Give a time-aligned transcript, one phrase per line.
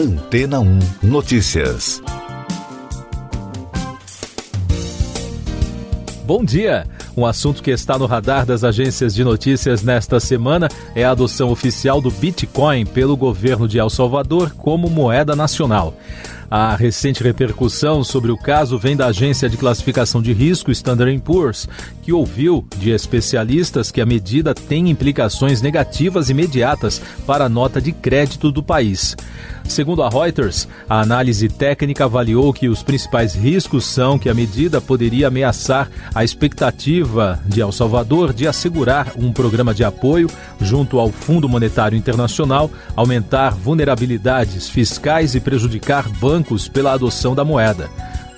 [0.00, 2.02] Antena 1 Notícias.
[6.24, 6.86] Bom dia!
[7.14, 11.50] Um assunto que está no radar das agências de notícias nesta semana é a adoção
[11.50, 15.94] oficial do Bitcoin pelo governo de El Salvador como moeda nacional.
[16.50, 21.68] A recente repercussão sobre o caso vem da agência de classificação de risco Standard Poor's,
[22.02, 27.92] que ouviu de especialistas que a medida tem implicações negativas imediatas para a nota de
[27.92, 29.16] crédito do país.
[29.64, 34.80] Segundo a Reuters, a análise técnica avaliou que os principais riscos são que a medida
[34.80, 40.28] poderia ameaçar a expectativa de El Salvador de assegurar um programa de apoio
[40.60, 47.88] junto ao Fundo Monetário Internacional, aumentar vulnerabilidades fiscais e prejudicar bancos pela adoção da moeda.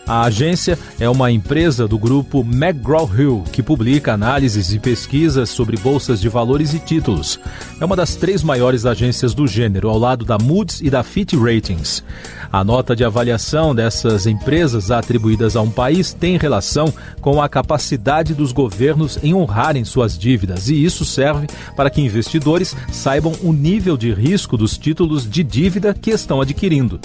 [0.07, 6.21] A agência é uma empresa do grupo McGraw-Hill, que publica análises e pesquisas sobre bolsas
[6.21, 7.39] de valores e títulos.
[7.81, 11.35] É uma das três maiores agências do gênero, ao lado da Moody's e da Fitch
[11.35, 12.03] Ratings.
[12.51, 18.35] A nota de avaliação dessas empresas atribuídas a um país tem relação com a capacidade
[18.35, 21.47] dos governos em honrarem suas dívidas, e isso serve
[21.77, 27.01] para que investidores saibam o nível de risco dos títulos de dívida que estão adquirindo.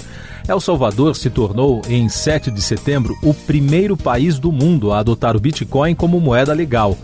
[0.47, 2.86] El Salvador se tornou, em 7 de setembro,
[3.21, 6.97] o primeiro país do mundo a adotar o Bitcoin como moeda legal.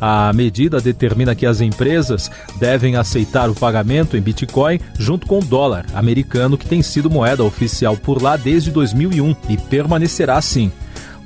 [0.00, 5.44] A medida determina que as empresas devem aceitar o pagamento em Bitcoin junto com o
[5.44, 10.70] dólar americano, que tem sido moeda oficial por lá desde 2001 e permanecerá assim.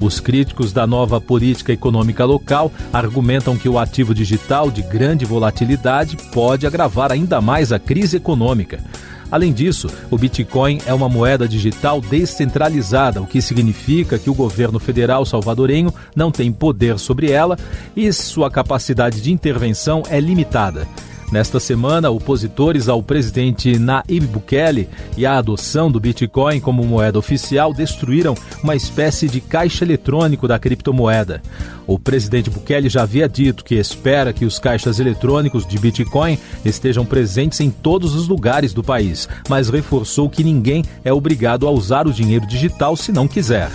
[0.00, 6.16] Os críticos da nova política econômica local argumentam que o ativo digital de grande volatilidade
[6.32, 8.82] pode agravar ainda mais a crise econômica.
[9.30, 14.78] Além disso, o Bitcoin é uma moeda digital descentralizada, o que significa que o governo
[14.78, 17.56] federal salvadorenho não tem poder sobre ela
[17.96, 20.86] e sua capacidade de intervenção é limitada.
[21.30, 27.72] Nesta semana, opositores ao presidente Nayib Bukele e à adoção do Bitcoin como moeda oficial
[27.72, 31.40] destruíram uma espécie de caixa eletrônico da criptomoeda.
[31.86, 37.06] O presidente Bukele já havia dito que espera que os caixas eletrônicos de Bitcoin estejam
[37.06, 42.08] presentes em todos os lugares do país, mas reforçou que ninguém é obrigado a usar
[42.08, 43.70] o dinheiro digital se não quiser.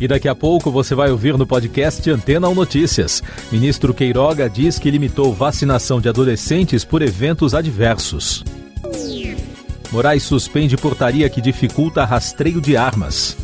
[0.00, 3.22] E daqui a pouco você vai ouvir no podcast Antena 1 Notícias.
[3.50, 8.44] Ministro Queiroga diz que limitou vacinação de adolescentes por eventos adversos.
[9.90, 13.36] Moraes suspende portaria que dificulta rastreio de armas.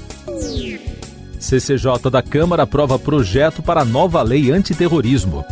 [1.40, 5.44] CCJ da Câmara aprova projeto para nova lei antiterrorismo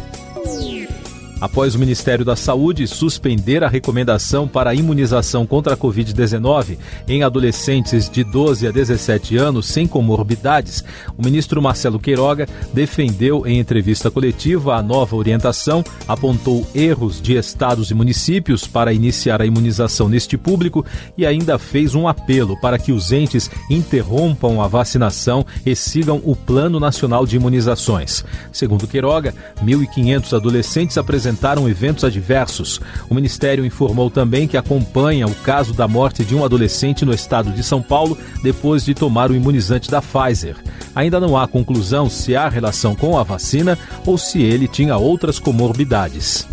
[1.42, 7.24] após o Ministério da Saúde suspender a recomendação para a imunização contra a Covid-19 em
[7.24, 10.84] adolescentes de 12 a 17 anos sem comorbidades,
[11.18, 17.90] o ministro Marcelo Queiroga defendeu em entrevista coletiva a nova orientação, apontou erros de estados
[17.90, 20.86] e municípios para iniciar a imunização neste público
[21.18, 26.36] e ainda fez um apelo para que os entes interrompam a vacinação e sigam o
[26.36, 28.24] Plano Nacional de Imunizações.
[28.52, 32.80] Segundo Queiroga, 1.500 adolescentes apresentaram apresentaram eventos adversos.
[33.08, 37.50] O Ministério informou também que acompanha o caso da morte de um adolescente no estado
[37.50, 40.56] de São Paulo depois de tomar o imunizante da Pfizer.
[40.94, 45.38] Ainda não há conclusão se há relação com a vacina ou se ele tinha outras
[45.38, 46.46] comorbidades.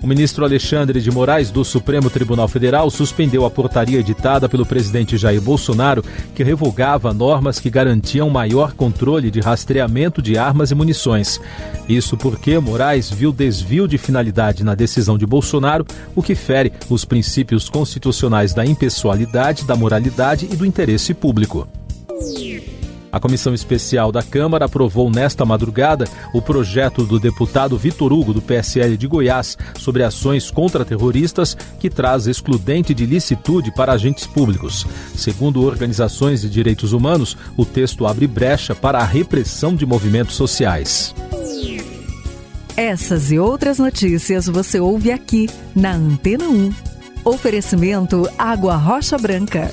[0.00, 5.16] O ministro Alexandre de Moraes, do Supremo Tribunal Federal, suspendeu a portaria editada pelo presidente
[5.16, 6.04] Jair Bolsonaro,
[6.36, 11.40] que revogava normas que garantiam maior controle de rastreamento de armas e munições.
[11.88, 15.84] Isso porque Moraes viu desvio de finalidade na decisão de Bolsonaro,
[16.14, 21.66] o que fere os princípios constitucionais da impessoalidade, da moralidade e do interesse público.
[23.18, 28.40] A comissão especial da Câmara aprovou nesta madrugada o projeto do deputado Vitor Hugo, do
[28.40, 34.86] PSL de Goiás, sobre ações contra terroristas, que traz excludente de licitude para agentes públicos.
[35.16, 41.12] Segundo organizações de direitos humanos, o texto abre brecha para a repressão de movimentos sociais.
[42.76, 46.72] Essas e outras notícias você ouve aqui na Antena 1.
[47.24, 49.72] Oferecimento Água Rocha Branca.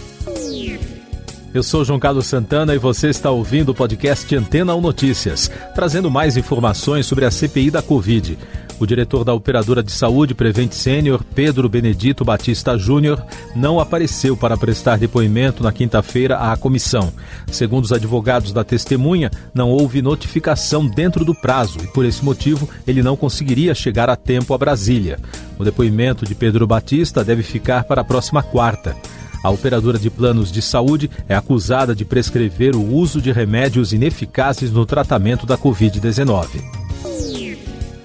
[1.56, 6.12] Eu sou João Carlos Santana e você está ouvindo o podcast Antena 1 Notícias, trazendo
[6.12, 8.38] mais informações sobre a CPI da Covid.
[8.78, 13.26] O diretor da Operadora de Saúde Prevent Sênior, Pedro Benedito Batista Júnior,
[13.56, 17.14] não apareceu para prestar depoimento na quinta-feira à comissão.
[17.50, 22.68] Segundo os advogados da testemunha, não houve notificação dentro do prazo e, por esse motivo,
[22.86, 25.18] ele não conseguiria chegar a tempo a Brasília.
[25.58, 28.94] O depoimento de Pedro Batista deve ficar para a próxima quarta.
[29.46, 34.72] A operadora de planos de saúde é acusada de prescrever o uso de remédios ineficazes
[34.72, 36.85] no tratamento da Covid-19.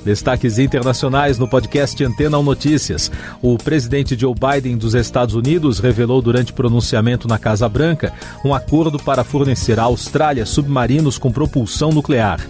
[0.04, 3.10] Destaques internacionais no podcast Antena 1 Notícias.
[3.42, 8.12] O presidente Joe Biden dos Estados Unidos revelou durante pronunciamento na Casa Branca
[8.44, 12.40] um acordo para fornecer à Austrália submarinos com propulsão nuclear.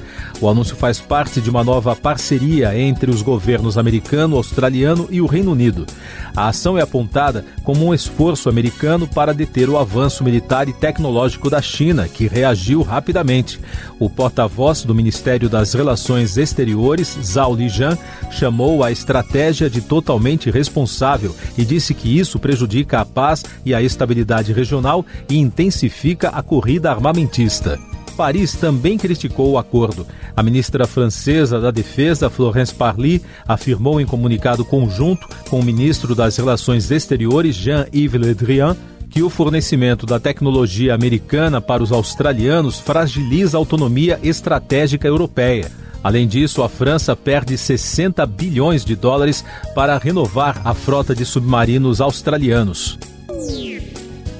[0.41, 5.27] O anúncio faz parte de uma nova parceria entre os governos americano, australiano e o
[5.27, 5.87] Reino Unido.
[6.35, 11.51] A ação é apontada como um esforço americano para deter o avanço militar e tecnológico
[11.51, 13.61] da China, que reagiu rapidamente.
[13.99, 17.97] O porta-voz do Ministério das Relações Exteriores, Zhao Lijian,
[18.31, 23.83] chamou a estratégia de totalmente responsável e disse que isso prejudica a paz e a
[23.83, 27.79] estabilidade regional e intensifica a corrida armamentista.
[28.17, 30.07] Paris também criticou o acordo.
[30.37, 36.37] A ministra francesa da Defesa, Florence Parly, afirmou em comunicado conjunto com o ministro das
[36.37, 38.77] Relações Exteriores, Jean-Yves Le Drian,
[39.09, 45.71] que o fornecimento da tecnologia americana para os australianos fragiliza a autonomia estratégica europeia.
[46.03, 49.45] Além disso, a França perde 60 bilhões de dólares
[49.75, 52.99] para renovar a frota de submarinos australianos.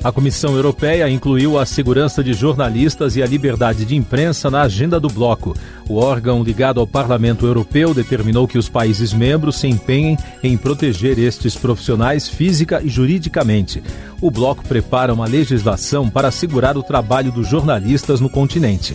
[0.03, 4.99] A Comissão Europeia incluiu a segurança de jornalistas e a liberdade de imprensa na agenda
[4.99, 5.55] do bloco.
[5.87, 11.19] O órgão ligado ao Parlamento Europeu determinou que os países membros se empenhem em proteger
[11.19, 13.83] estes profissionais física e juridicamente.
[14.23, 18.95] O bloco prepara uma legislação para assegurar o trabalho dos jornalistas no continente.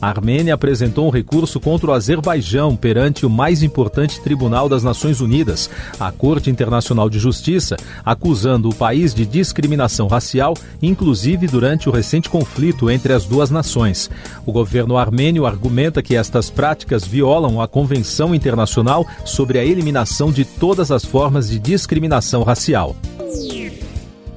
[0.00, 5.20] A Armênia apresentou um recurso contra o Azerbaijão perante o mais importante tribunal das Nações
[5.20, 5.68] Unidas,
[5.98, 12.30] a Corte Internacional de Justiça, acusando o país de discriminação racial, inclusive durante o recente
[12.30, 14.08] conflito entre as duas nações.
[14.46, 20.44] O governo armênio argumenta que estas práticas violam a Convenção Internacional sobre a Eliminação de
[20.44, 22.94] Todas as Formas de Discriminação Racial.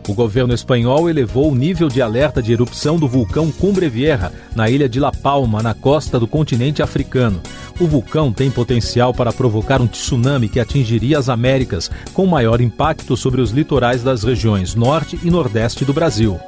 [0.07, 4.69] O governo espanhol elevou o nível de alerta de erupção do vulcão Cumbre Vieja, na
[4.69, 7.41] ilha de La Palma, na costa do continente africano.
[7.79, 13.15] O vulcão tem potencial para provocar um tsunami que atingiria as Américas, com maior impacto
[13.15, 16.39] sobre os litorais das regiões norte e nordeste do Brasil.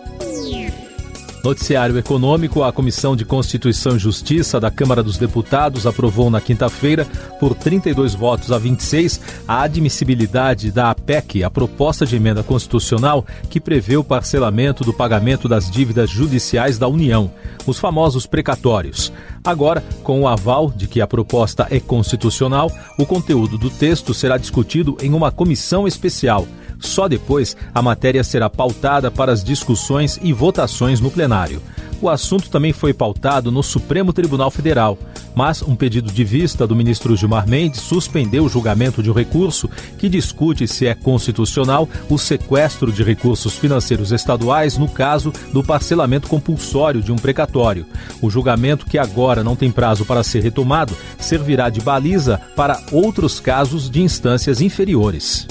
[1.43, 7.05] Noticiário Econômico, a Comissão de Constituição e Justiça da Câmara dos Deputados aprovou na quinta-feira,
[7.37, 13.59] por 32 votos a 26, a admissibilidade da APEC, a proposta de emenda constitucional que
[13.59, 17.29] prevê o parcelamento do pagamento das dívidas judiciais da União,
[17.67, 19.11] os famosos precatórios.
[19.43, 24.37] Agora, com o aval de que a proposta é constitucional, o conteúdo do texto será
[24.37, 26.47] discutido em uma comissão especial.
[26.83, 31.61] Só depois a matéria será pautada para as discussões e votações no plenário.
[32.01, 34.97] O assunto também foi pautado no Supremo Tribunal Federal,
[35.33, 39.69] mas um pedido de vista do ministro Gilmar Mendes suspendeu o julgamento de um recurso
[39.97, 46.27] que discute se é constitucional o sequestro de recursos financeiros estaduais no caso do parcelamento
[46.27, 47.85] compulsório de um precatório.
[48.21, 53.39] O julgamento, que agora não tem prazo para ser retomado, servirá de baliza para outros
[53.39, 55.47] casos de instâncias inferiores.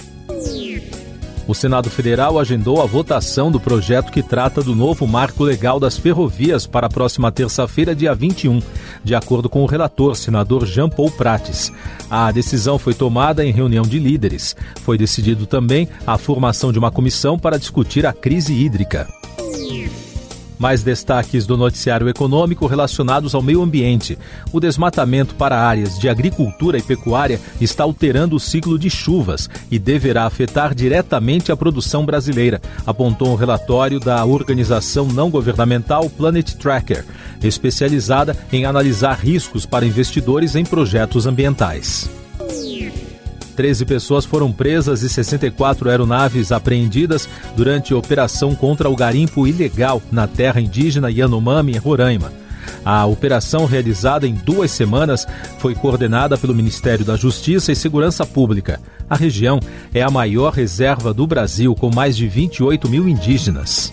[1.46, 5.98] O Senado Federal agendou a votação do projeto que trata do novo marco legal das
[5.98, 8.60] ferrovias para a próxima terça-feira, dia 21,
[9.02, 11.72] de acordo com o relator, senador Jean Paul Prates.
[12.08, 14.54] A decisão foi tomada em reunião de líderes.
[14.82, 19.21] Foi decidido também a formação de uma comissão para discutir a crise hídrica.
[20.62, 24.16] Mais destaques do noticiário econômico relacionados ao meio ambiente.
[24.52, 29.76] O desmatamento para áreas de agricultura e pecuária está alterando o ciclo de chuvas e
[29.76, 37.04] deverá afetar diretamente a produção brasileira, apontou um relatório da organização não governamental Planet Tracker,
[37.42, 42.21] especializada em analisar riscos para investidores em projetos ambientais.
[43.52, 50.26] 13 pessoas foram presas e 64 aeronaves apreendidas durante operação contra o garimpo ilegal na
[50.26, 52.32] terra indígena Yanomami, em Roraima.
[52.84, 55.26] A operação, realizada em duas semanas,
[55.58, 58.80] foi coordenada pelo Ministério da Justiça e Segurança Pública.
[59.08, 59.60] A região
[59.94, 63.92] é a maior reserva do Brasil, com mais de 28 mil indígenas.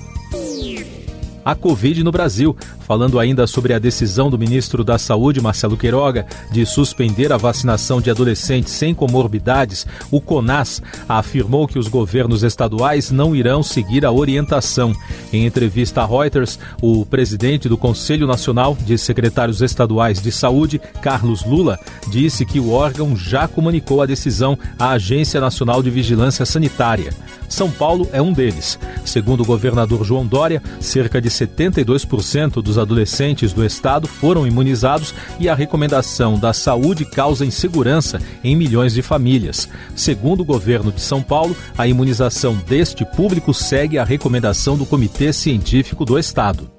[1.43, 2.55] A Covid no Brasil,
[2.87, 8.01] falando ainda sobre a decisão do ministro da Saúde, Marcelo Queiroga, de suspender a vacinação
[8.01, 9.85] de adolescentes sem comorbidades.
[10.11, 14.93] O CONAS afirmou que os governos estaduais não irão seguir a orientação.
[15.31, 21.45] Em entrevista à Reuters, o presidente do Conselho Nacional de Secretários Estaduais de Saúde, Carlos
[21.45, 27.13] Lula, disse que o órgão já comunicou a decisão à Agência Nacional de Vigilância Sanitária.
[27.47, 28.77] São Paulo é um deles.
[29.03, 35.47] Segundo o governador João Dória, cerca de 72% dos adolescentes do estado foram imunizados e
[35.47, 39.69] a recomendação da saúde causa insegurança em milhões de famílias.
[39.95, 45.31] Segundo o governo de São Paulo, a imunização deste público segue a recomendação do Comitê
[45.31, 46.78] Científico do Estado.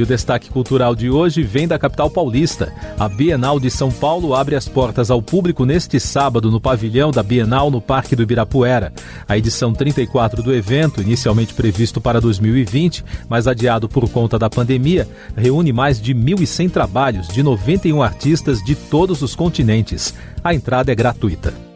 [0.00, 2.72] E o destaque cultural de hoje vem da capital paulista.
[2.98, 7.22] A Bienal de São Paulo abre as portas ao público neste sábado no pavilhão da
[7.22, 8.94] Bienal no Parque do Ibirapuera.
[9.28, 15.06] A edição 34 do evento, inicialmente previsto para 2020, mas adiado por conta da pandemia,
[15.36, 20.14] reúne mais de 1.100 trabalhos de 91 artistas de todos os continentes.
[20.42, 21.69] A entrada é gratuita.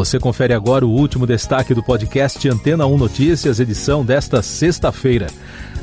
[0.00, 5.26] Você confere agora o último destaque do podcast Antena 1 Notícias, edição desta sexta-feira.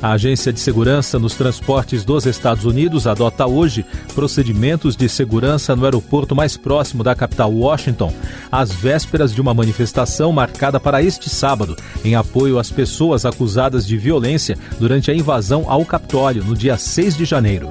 [0.01, 5.85] A Agência de Segurança nos Transportes dos Estados Unidos adota hoje procedimentos de segurança no
[5.85, 8.11] aeroporto mais próximo da capital Washington,
[8.51, 13.97] às vésperas de uma manifestação marcada para este sábado, em apoio às pessoas acusadas de
[13.97, 17.69] violência durante a invasão ao Capitólio no dia 6 de janeiro.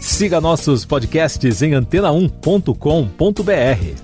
[0.00, 4.03] Siga nossos podcasts em antena1.com.br.